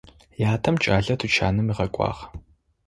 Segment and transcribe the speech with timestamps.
[0.53, 2.19] Ятэм кӏалэр тучанэм ыгъэкӏуагъ.